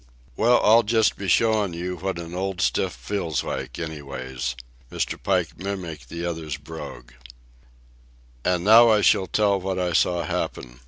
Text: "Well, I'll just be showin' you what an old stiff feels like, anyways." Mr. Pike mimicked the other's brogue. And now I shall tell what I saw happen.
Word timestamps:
"Well, 0.35 0.59
I'll 0.63 0.81
just 0.81 1.15
be 1.15 1.27
showin' 1.27 1.73
you 1.73 1.97
what 1.97 2.17
an 2.17 2.33
old 2.33 2.59
stiff 2.59 2.91
feels 2.91 3.43
like, 3.43 3.77
anyways." 3.77 4.55
Mr. 4.91 5.21
Pike 5.21 5.55
mimicked 5.59 6.09
the 6.09 6.25
other's 6.25 6.57
brogue. 6.57 7.11
And 8.43 8.63
now 8.63 8.89
I 8.89 9.01
shall 9.01 9.27
tell 9.27 9.59
what 9.61 9.77
I 9.77 9.93
saw 9.93 10.23
happen. 10.23 10.79